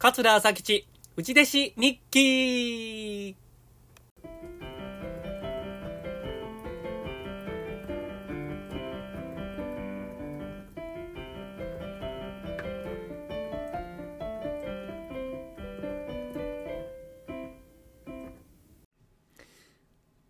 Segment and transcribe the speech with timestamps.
[0.00, 3.36] 桂朝吉、内弟子日記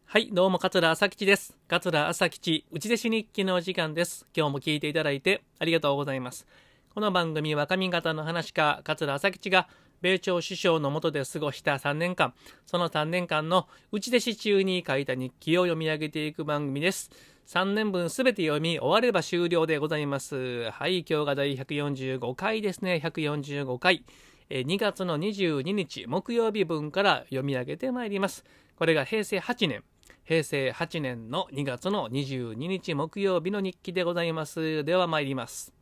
[0.07, 1.55] はい、どうも、桂朝吉です。
[1.69, 4.27] 桂朝吉、内弟子日記のお時間です。
[4.35, 6.47] 今日も聞いていただいてありがとうございます。
[6.95, 9.69] この番組は上方の話家、桂朝吉が、
[10.01, 12.33] 米朝首相の下で過ごした3年間、
[12.67, 17.11] その3年間の内弟子中に書いた日記を読み上げていく番組です。
[17.47, 20.71] 3年分すべて読み終われば終了でございます。
[20.71, 23.01] はい、今日が第145回ですね。
[23.05, 24.05] 145回。
[24.51, 28.45] 2月の22日木曜日分から読み上げてまいります。
[28.77, 29.85] これが平成8年。
[30.25, 34.85] 平成8年の2月の22日木曜日の日記でございます。
[34.85, 35.78] では参ります。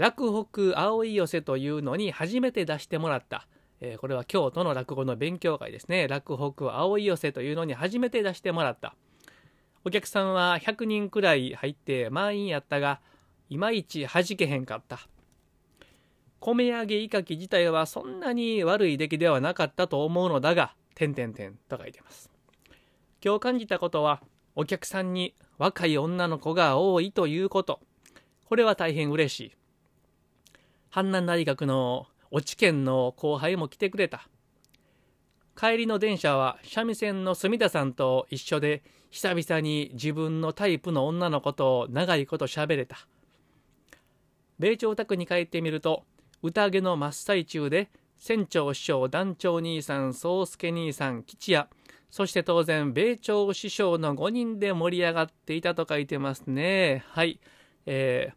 [0.00, 3.46] 落北青い寄せというのに初めて出してもらった。
[3.82, 6.08] えー、これは京都の落語の勉強会ですね。
[6.08, 8.94] 落北青い寄せというのに初めて出してもらった。
[9.84, 13.02] お客さんは100人くらい入って満員やったが、
[13.50, 15.00] いまいち弾けへんかった。
[16.38, 22.30] 米揚げいかき自体はそんなに悪い出来ではなかったと思うのだが、点々点と書いてます。
[23.22, 24.22] 今日感じたことは、
[24.56, 27.80] お客さんに若い女の子が多いということ。
[28.46, 29.59] これは大変嬉しい。
[30.92, 34.28] 阪南大学の越知県の後輩も来てくれた。
[35.56, 43.06] 帰りの電車は三味線の住田さんと一緒で久々に自分のタイプの女の子と長いこと喋れた。
[44.58, 46.04] 米朝宅に帰ってみると
[46.42, 51.68] 宴の真っ最中で船長師匠団長兄さん宗介兄さん吉也
[52.10, 57.04] そして当然、米朝師匠の5人で盛り上がっていたと書いてますね。
[57.08, 57.38] はい。
[57.86, 58.34] えー、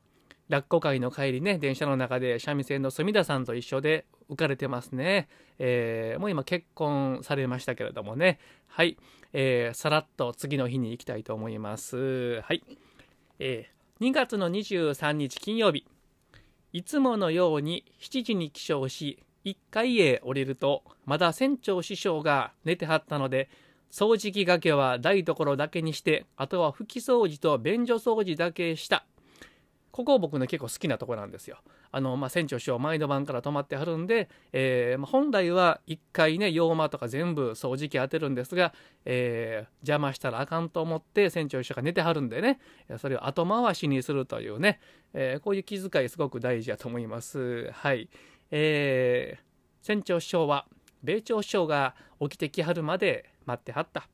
[0.54, 5.28] 落語会の帰りね、電車の中で三味線の住田さんと一緒で浮かれてますね。
[5.58, 8.38] えー、もう今結婚されましたけれどもね。
[8.68, 8.96] はい。
[9.34, 12.42] えー、さらっと次の日に行きたいと思います。
[12.42, 12.64] はい。
[13.40, 15.88] えー、2月の23日金曜日。
[16.72, 23.50] いつものように7時に起床し、1階へ降りると、まだ船長師匠が寝てはったので、
[23.92, 29.04] 掃除機がけは台所だけにして、あとは拭き掃除と便所掃除だけした。
[29.94, 31.58] ここ僕ね結構好きなとこなんですよ。
[31.92, 38.74] あの、まあ、船長師匠毎度晩から泊まってはるんで、えー、まあ、本来は1回ね、洋間とか全部掃除機当てるんですが、
[39.06, 42.60] えー、邪魔したらあかんと思って船長師匠が寝てはるんでね、
[42.98, 44.80] それを後回しにするというね、
[45.14, 47.70] えー、こういう気遣いすごく大事だと思います。
[47.72, 48.10] はい。
[48.50, 50.66] えー、船長師匠は
[51.04, 54.08] 米朝師匠が起きてきはるまで待ってはった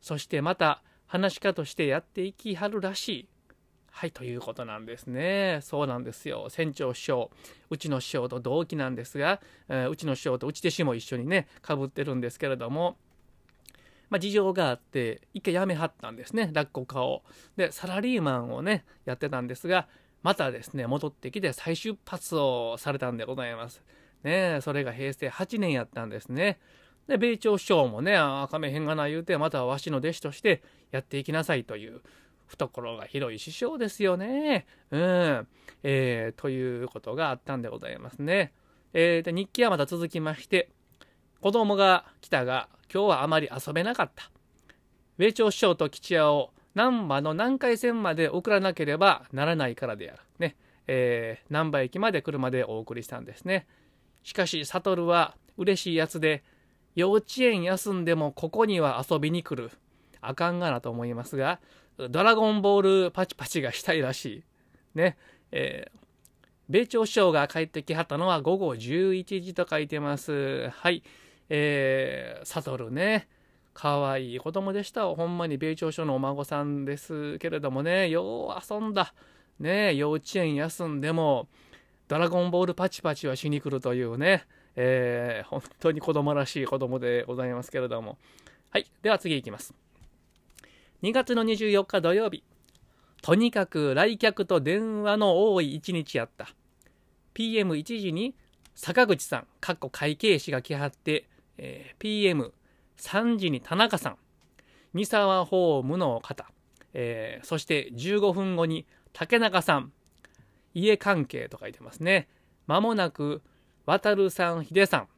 [0.00, 3.28] そしてまた話し家としてやっていきはるらしい
[3.96, 7.30] はいということなんですねそうなんですよ船長師匠
[7.70, 12.96] うちの師匠と同期なんですが、え、うちの師匠とうち弟子も一緒にねかぶってるんですけれども
[14.10, 17.22] まあ、事情があって一回辞めはったんですね落語家を
[17.56, 19.88] でサラリーマンをねやってたんですが
[20.24, 23.82] またですね、戻ってきて再出発をされたんでございます。
[24.22, 26.58] ねそれが平成8年やったんですね。
[27.06, 30.62] で、米朝首相もね、あかめへんがな言うて、またわしの弟子として
[30.92, 32.00] やっていきなさいという、
[32.46, 34.66] 懐が広い師匠ですよね。
[34.90, 35.48] うん。
[35.82, 38.52] えー、ということがあったんでございますね。
[38.92, 40.70] えー、で、日記はまた続きまして、
[41.40, 44.30] 子供が来たが、今日はあまり遊べなかった。
[45.18, 50.22] 米朝首相と吉屋を難波の南海線まで送らなければならないからである。
[50.38, 50.56] ね。
[50.86, 53.66] えー、難波駅まで車でお送りしたんですね。
[54.22, 56.42] しかし、悟は嬉しいやつで、
[56.94, 59.70] 幼稚園休んでもここには遊びに来る。
[60.20, 61.60] あかんがなと思いますが、
[61.96, 64.44] ドラゴンボールパチパチがしたいらしい。
[64.94, 65.16] ね。
[65.52, 65.98] えー、
[66.68, 70.68] 米朝首相が帰ってきはったのは午後11時と書いてます。
[70.70, 71.02] はい。
[71.48, 73.28] えー、悟ね。
[73.74, 75.06] 可愛いい子供でした。
[75.06, 79.12] ほんまに米朝署のお孫さんですけれどもね、よう遊んだ。
[79.60, 81.48] ね幼稚園休んでも、
[82.08, 84.44] ドラゴンボールパチパチはしに来るというね、
[84.76, 88.16] えー、本当に子供らしい子供でございますけれども。
[88.70, 88.86] はい。
[89.02, 89.83] では次行きます。
[91.04, 92.42] 2月の24日土曜日。
[93.20, 96.48] とにかく来客と電話の多い一日やった。
[97.34, 98.34] PM1 時に
[98.74, 101.28] 坂口さん、かっこ会計士が来はって、
[101.58, 102.54] えー、PM
[102.96, 104.16] 3時に田中さん、
[104.94, 106.46] 三沢ホームの方、
[106.94, 109.92] えー、そして15分後に竹中さん、
[110.72, 112.28] 家関係と書いてますね。
[112.66, 113.42] まもなく、
[113.84, 115.08] 渡さん、秀さん、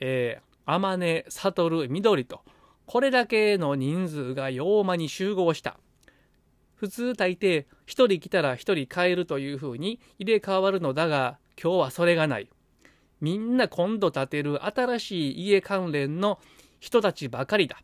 [0.00, 2.40] えー、天音、悟、緑と、
[2.86, 5.78] これだけの人数が洋間に集合した。
[6.76, 12.48] 普通大抵、1人来たら1人帰るというふうに入れ替わるのだが、今日はそれがない。
[13.20, 16.38] みんな今度建てる新しい家関連の
[16.78, 17.82] 人たちばかりだ。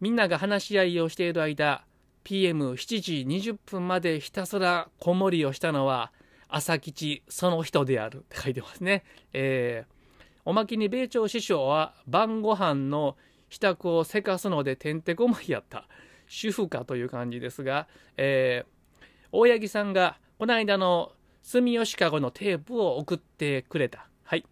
[0.00, 1.84] みんなが話し合いをしている間、
[2.24, 6.10] PM7 時20分までひたすら子守りをしたのは、
[6.48, 9.04] 朝吉その人であるって書いてますね。
[9.32, 13.16] えー、おまけに米朝師匠は晩ご飯の
[13.54, 15.86] 支度をせかすのでてんてこまいやった。
[16.26, 17.86] 主婦かという感じですが、
[18.16, 21.12] えー、大八木さんがこの間の
[21.42, 24.08] 住吉かごのテープを送ってくれた。
[24.24, 24.44] はい。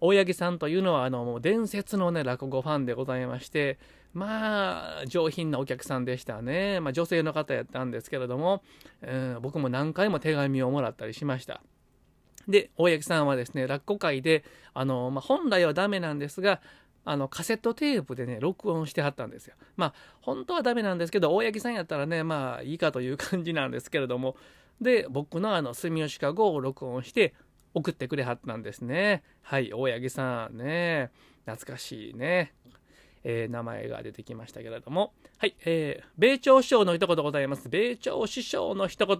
[0.00, 3.78] 大八木さんというのは、あの、もう伝説のね、落語ファンでございまして、
[4.14, 6.80] まあ、上品なお客さんでしたね。
[6.80, 8.62] まあ、女性の方やったんですけれども、
[9.02, 11.60] うん、僕も何回も手紙をもらったりしました。
[12.46, 16.62] で、大八木さんはですね、落語会で、あの、まあ、本来はダメなんですが、
[17.10, 19.54] あのカセットテープでね録音してはったんですよ。
[19.76, 24.36] まあ本当はダメなんですけど大八木さんやったらねまあいいかという感じなんですけれども
[24.80, 27.34] で僕のあの住吉かごを録音して
[27.74, 29.22] 送ってくれはったんですね。
[29.42, 31.10] はい大八木さんね
[31.46, 32.52] 懐かしいね。
[33.24, 39.18] えー、名前が出てきましたけれどもはい、えー、米朝師匠の一言ございます米朝師匠の一言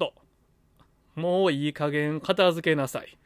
[1.17, 3.19] もういい加減片付けなさい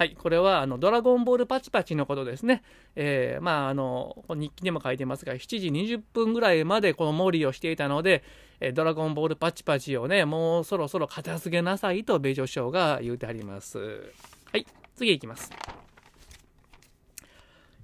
[0.00, 2.62] はい、これはあのドラゴンボールパチパチのことですね。
[2.96, 8.24] えー、まあ、あの、日記にも書いてますが、7時20分ぐらいまでこの森をしていたので、
[8.60, 13.78] えドラゴンボールパチパチをね、もうそろそろ片付けなさいと米女師匠が言うてあります。
[13.78, 14.64] はい、
[14.96, 15.52] 次いきます。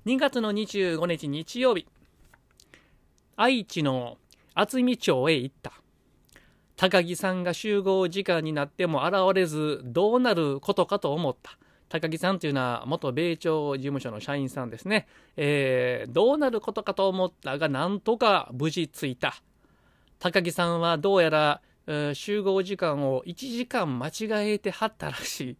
[0.06, 1.86] 2月の25日日曜日、
[3.36, 4.16] 愛知の
[4.54, 5.74] 渥美町へ行った。
[6.76, 11.58] 高木さんが集合時間になっても現れず、どうなることかと思った。
[11.88, 15.06] 高木さんというのは元米朝事務所の社員さんですね、
[15.36, 19.34] えー、どうなることかと思ったがなんとか無事着いた。
[20.18, 25.56] 高木さんはどうやら、えー、集合時間を1時間間違えてはったらしい、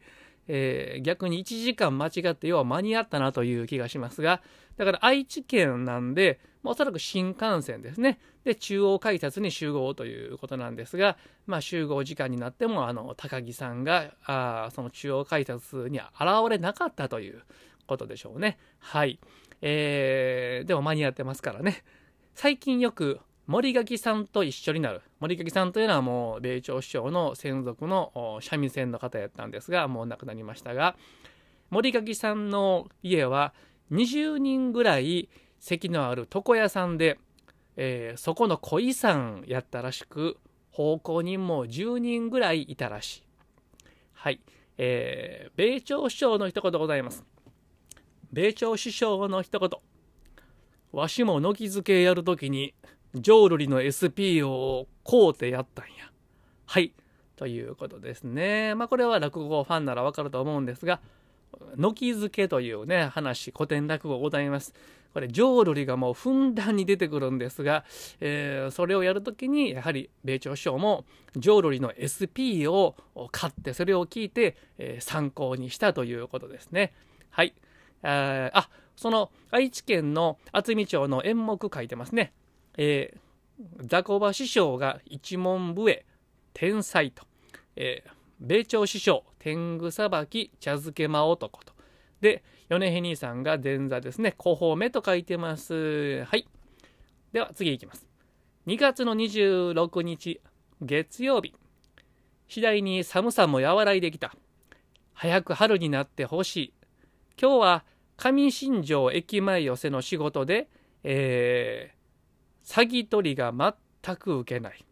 [0.49, 4.43] えー、逆に1時間間違って要は間に合ったなという気がしますが
[4.77, 8.19] だから愛知県なんでおそらく新幹線ですね。
[8.45, 11.17] で、中央改札に集合ということなんですが、
[11.47, 16.05] まあ、集合時間になっても、あの、高木さんが、あその中央改札に現
[16.51, 17.43] れなかったという
[17.87, 18.59] ことでしょうね。
[18.79, 19.19] はい。
[19.63, 21.85] えー、でも間に合ってますからね。
[22.35, 25.03] 最近よく森垣さんと一緒になる。
[25.21, 30.97] 森垣さんというのはもう、米朝首相の専属の三味線の方やったんですが、もう亡くなりましたが、
[31.71, 33.55] 森垣さんの家は
[33.93, 35.29] 20人ぐらい
[35.61, 37.19] 席のある床屋さんで、
[37.77, 40.39] えー、そこの小遺産やったらしく
[40.71, 43.23] 奉公人も10人ぐらいいたらしい。
[44.13, 44.41] はい。
[44.79, 47.25] えー、米朝首相の一言ございます。
[48.33, 49.71] 米朝首相の一言。
[50.93, 52.75] わしも軒付けやるときに、
[53.15, 56.11] 浄瑠璃の SP をこうてやったんや。
[56.67, 56.93] はい。
[57.37, 58.75] ということですね。
[58.75, 61.01] まあこれは落語ファンならわかると思うんですが、
[61.77, 64.75] 軒付けというね、話、古典落語ございます。
[65.17, 67.85] これ浄瑠璃がもうふんだんに出てくるんですが、
[68.21, 71.07] えー、それをやるときにやはり米朝首相も
[71.37, 72.97] 浄瑠璃の SP を
[73.33, 76.93] 買ってそれを聞いて、えー、参考にしたということですね。
[77.31, 77.55] はい。
[78.03, 82.35] ああその愛知県の渥美町の演目書いてますね。
[82.77, 86.05] えー、雑魚場師匠が一門笛
[86.53, 87.25] 天才と、
[87.77, 91.73] えー、米朝師匠天狗さばき茶漬け間男と
[92.21, 94.35] で米ヘ兄さんが前座ですね。
[94.37, 96.25] 小褒めと書いてます。
[96.25, 96.49] はい。
[97.33, 98.07] では次いきます。
[98.67, 100.41] 2月の26日、
[100.83, 101.55] 月曜日。
[102.49, 104.35] 次第に寒さも和らいできた。
[105.15, 106.73] 早く春になってほしい。
[107.41, 107.85] 今日は
[108.17, 110.69] 上新庄駅前寄せの仕事で、
[111.05, 111.96] えー、
[112.67, 114.85] 詐欺取りが全く受けない。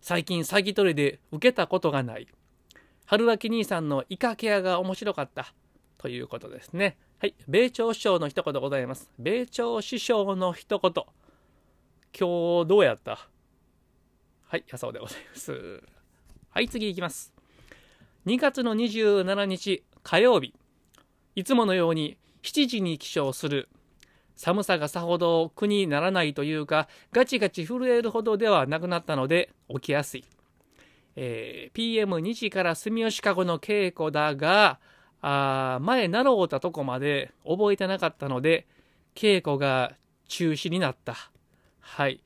[0.00, 2.28] 最近詐欺取りで受けたことがない。
[3.04, 5.52] 春脇兄さんのイカケアが面白かった。
[5.98, 6.96] ということですね。
[7.18, 7.34] はい。
[7.46, 9.10] 米朝師匠の一言ございます。
[9.18, 10.92] 米朝師匠の一言。
[12.18, 13.28] 今日どうやった？
[14.46, 15.82] はい、そうでございます。
[16.50, 17.32] はい、次いきます。
[18.26, 20.54] 2月の27日火曜日。
[21.34, 23.68] いつものように7時に起床する。
[24.36, 30.24] 寒さがさほど苦にならないというか、ガチガチ震えるほどではなくなったので起きやすい。
[31.16, 34.80] えー、PM2 時から住吉かごの稽古だが、
[35.20, 38.66] あ前習うたとこまで覚えてなかったので、
[39.14, 39.92] 稽古が
[40.28, 41.16] 中止になった。
[41.80, 42.22] はい。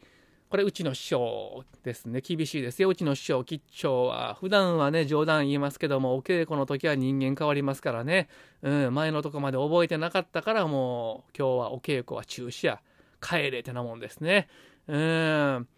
[0.49, 2.21] これ、うちの師匠ですね。
[2.21, 2.89] 厳しいですよ。
[2.89, 4.35] うちの師匠、吉祥は。
[4.41, 8.29] 普段はね、冗談言いますけども、お稽古の時は人間変わりますからね。
[8.63, 12.81] うん、前のとこまで覚えてなかったから、もう、今日はお稽古は中止や。
[13.21, 14.49] 帰れってなもんですね。
[14.87, 15.69] うん。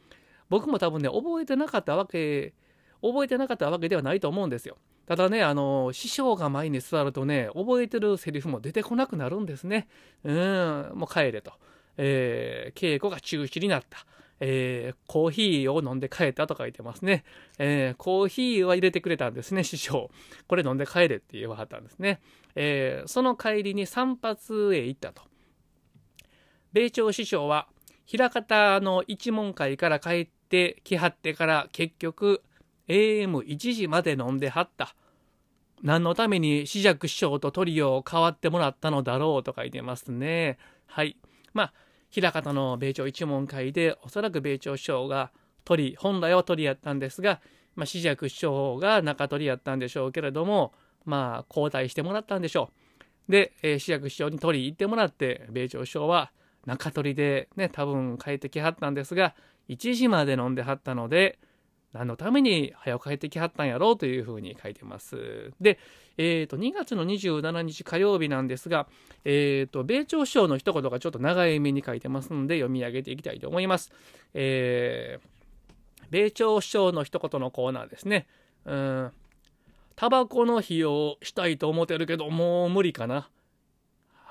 [0.50, 2.52] 僕も多分ね、覚えてなかったわけ、
[3.02, 4.76] 覚えてなかったわけではないと思うんですよ。
[5.06, 9.88] ただね、あの、師匠が前に座るとね、覚えてるセリフも出てこなくなるんですね。
[10.24, 11.52] うん、もう帰れと。
[11.96, 14.06] えー、稽古が中止になった。
[14.40, 17.24] えー、コーヒーを飲んで帰ったと書いてますね。
[17.58, 20.10] えー、コーヒーは入れてくれたんですね、師匠。
[20.46, 22.20] これ飲んで帰れって言わはったんですね。
[22.54, 24.38] えー、その帰りに散髪
[24.76, 25.22] へ行ったと。
[26.72, 27.68] 米朝師匠は、
[28.12, 32.42] 枚方の一門会から帰ってきはってから結局
[32.88, 34.94] AM1 時まで飲んではった。
[35.82, 40.58] 何のために紫尺師匠とトリオを代わってもらったのだろうと書いてますね。
[40.86, 41.18] はい。
[41.52, 41.72] まあ、
[42.16, 45.30] 枚方の米朝一門会で、おそらく米朝首相が
[45.64, 47.40] 取り、本来は取りやったんですが、
[47.76, 50.72] まあ、紫尺首相が中取りやったんでしょうけれども、
[51.04, 52.70] まあ、交代してもらったんでしょ
[53.28, 53.32] う。
[53.32, 56.32] で、えー、紫尺首相に取り行ってもらって、米朝首相は
[56.66, 59.34] 中取りでね、多分帰ってきはったんですが、
[59.68, 61.38] 1時まで飲んではったので、
[61.92, 65.52] 何のために早く帰ってきはったんやろうというふうに書いてます。
[65.60, 65.78] で、
[66.18, 68.88] えー、と2月の27日火曜日なんですが、
[69.24, 73.92] えー、と米朝首相の一言がちょっと長い目に書いてますので読み上げていきたいと思います。
[74.34, 75.26] えー、
[76.10, 78.26] 米朝首相の一言のコーナーですね。
[78.64, 79.12] うん
[79.96, 83.28] タバコの費用したいと思ってるけどもう無理かな。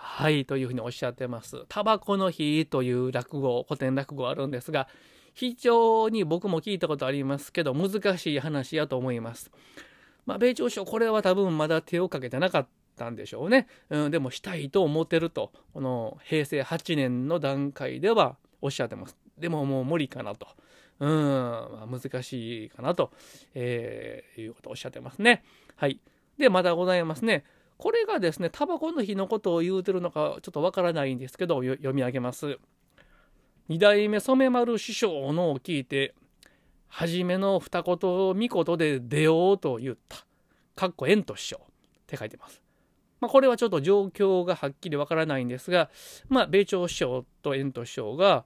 [0.09, 1.65] はいというふうにおっしゃってます。
[1.67, 4.87] タバコの日という落語古典落語あるんですが
[5.35, 9.51] 非常に僕も聞いたことありますけど難しい話やと思います。
[10.25, 13.67] まあ、米朝首これは多分まだ手をかけてなかったんでしょうね。
[13.89, 19.17] うん、でもしたいと思ってるとこの平成8年の段階ではおっしゃってます。
[19.37, 20.47] でももう無理かなと。
[20.99, 23.11] うん、まあ、難しいかなと、
[23.53, 25.43] えー、いうことをおっしゃってますね。
[25.75, 25.99] はい。
[26.39, 27.43] で、まだございますね。
[27.77, 32.57] これがですね、タバコの日のことを言うてるのかちょっとわからないんですけど、読み上げます。
[33.69, 36.15] 二代目染丸師匠のを聞いて、
[36.87, 37.97] 初めの二言
[38.33, 40.25] 三言で出ようと言った。
[40.75, 41.69] かっこ縁と師匠っ
[42.07, 42.61] て書いてます。
[43.19, 45.89] まあ、これはちょっと状況がはっきりわからないんですが、
[46.29, 48.45] まあ、米朝師匠と縁と師匠が、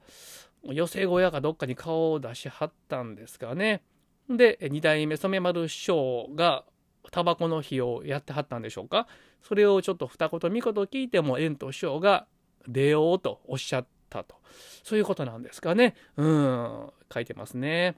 [0.64, 3.84] 寄席小屋かどっかに顔を出しはったんですかね。
[4.30, 6.64] で、二代目染丸師匠が
[7.10, 9.08] タバコの日をやってはったんでしょうか？
[9.42, 12.28] それをちょっと二言三言聞いても、縁と師匠が
[12.68, 14.36] 出ようとおっしゃったと。
[14.84, 15.96] そういうことなんですかね。
[16.18, 17.96] うん、書いてますね。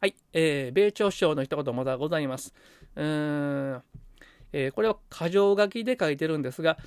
[0.00, 2.54] はい、えー、米朝首相の一言まだございます。
[2.96, 3.82] うーん、
[4.52, 6.78] えー、これは箇条書きで書いてるんですが、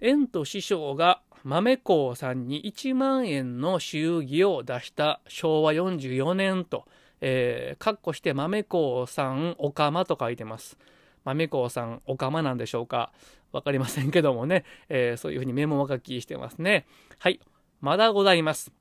[0.00, 6.86] 円と師匠が豆子さんに1万円の祝儀を出した昭和44年と、
[7.26, 10.76] えー、括弧して豆子さんおかまと書いてます。
[11.24, 13.12] 豆子さんおかまなんでしょうか
[13.50, 16.84] 分かりませんけどもね、えー、そういうふうにメモ書きしてますね。
[17.18, 17.40] はい。
[17.80, 18.72] まだございます。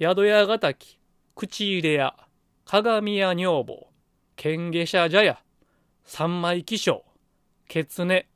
[0.00, 1.00] 宿屋ヶ滝、
[1.34, 2.14] 口入れ屋、
[2.64, 3.88] 鏡屋女房、
[4.36, 5.42] 剣下者茶屋、
[6.04, 7.02] 三枚気象、
[7.66, 8.28] ケツネ、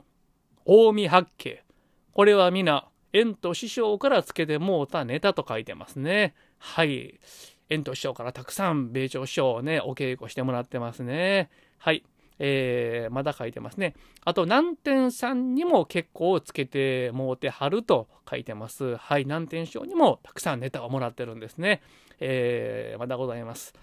[0.66, 1.64] 近江八景。
[2.12, 6.34] これは皆、縁と師匠からつけてもうたネタと書いてますね。
[6.58, 7.20] はい。
[7.70, 11.48] 縁と師匠からたくさん米朝師匠をね、お稽古してもらってますね。
[11.78, 12.04] はい。
[12.42, 13.94] えー、まだ書いてますね。
[14.24, 18.96] あと、南天さんにも結構つけてもうてはると書いてます。
[18.96, 21.82] はい、南天賞にもたくさんネタをもらってるんですね。
[22.18, 23.74] えー、まだございます。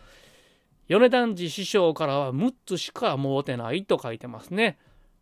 [0.87, 4.77] 米團次師匠からは6つしかもうてないと書いてますね。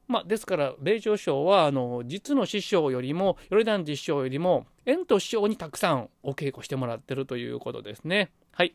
[0.08, 8.32] まあ、ですから、米朝師匠は、あの、実の師匠よりも、米團次師匠よりも、円と師匠にたくさんお稽古してもらってるということですね。
[8.58, 8.74] はい。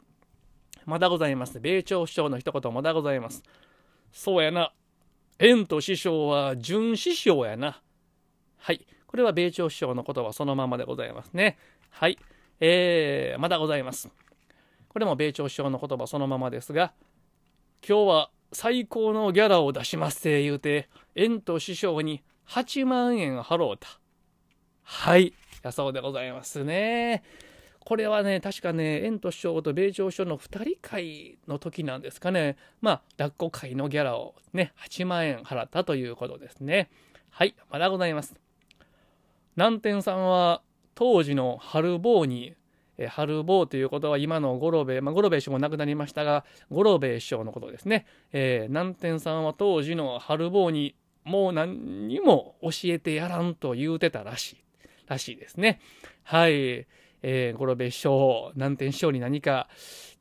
[0.85, 1.59] まだございます。
[1.59, 3.43] 米朝師匠の一言まだございます。
[4.13, 4.75] そうやな。
[5.39, 7.81] 円と師匠は準師匠やな。
[8.59, 8.87] はい。
[9.07, 11.57] これは米朝師匠の言葉そのままでございますね。
[11.89, 12.19] はい。
[12.61, 14.11] えー、まだございます。
[14.91, 16.93] これも米朝師匠の言葉そのままですが、
[17.89, 23.89] 今日は最高のギャラを出しますって言うて、円と師匠に8万円払うた。
[24.83, 25.33] はい。
[25.63, 27.23] やそうでございますね。
[27.91, 32.57] これはね、確かね、円と師匠と米朝師匠の2人会の時なんですかね。
[32.81, 36.89] まあ、抱っこ会のギャラをね、8万円払ったということですね。
[37.31, 38.37] はい、まだございます。
[39.57, 40.63] 南天さんは
[40.95, 42.55] 当時の春坊に、
[42.97, 48.07] え春坊ということは今の五郎兵衛、ま、五郎兵衛師匠も亡くなりましたが、五郎兵衛師匠のことですね。
[48.33, 50.95] えー、南天さんは当時の春坊に
[51.25, 54.57] もう何にも教えてやらんと言うてたらしい、
[55.09, 55.81] らしいですね。
[56.23, 56.87] はい。
[57.23, 59.69] えー、五郎兵衛師匠、南天師匠に何か、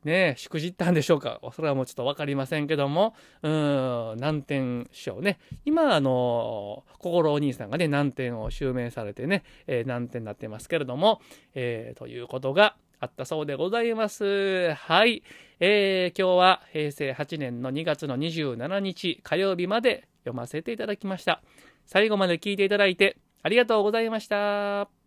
[0.04, 1.40] ね、しくじったんでしょうか。
[1.54, 5.38] それはもうちょっと分かりませんけども、うん、南天師匠ね。
[5.64, 11.20] 今、あの、心お兄さんがね、南天を襲名されてね、えー、南天になってますけれども、
[11.54, 14.72] えー、ということがあったそうでございます。
[14.74, 15.22] はい。
[15.58, 21.42] えー、今日は平成8年の2月の27日火曜日まで読ませていただきました。
[21.86, 24.99] 最後まで聞いていただいてありがとうございました。